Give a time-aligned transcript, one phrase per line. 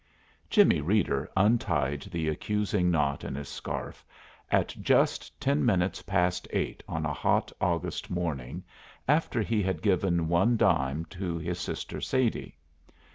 [0.49, 4.03] Jimmie Reeder untied the accusing knot in his scarf
[4.49, 8.63] at just ten minutes past eight on a hot August morning
[9.07, 12.57] after he had given one dime to his sister Sadie.